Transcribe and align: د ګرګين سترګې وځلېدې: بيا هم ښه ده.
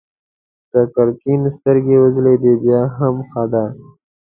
د 0.71 0.73
ګرګين 0.95 1.41
سترګې 1.57 1.95
وځلېدې: 1.99 2.53
بيا 2.63 2.81
هم 2.97 3.15
ښه 3.29 3.43
ده. 3.51 3.65